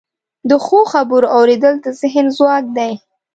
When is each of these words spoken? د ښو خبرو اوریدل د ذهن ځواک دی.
د 0.49 0.51
ښو 0.65 0.79
خبرو 0.93 1.27
اوریدل 1.37 1.75
د 1.81 1.87
ذهن 2.01 2.25
ځواک 2.37 2.65
دی. 2.77 2.93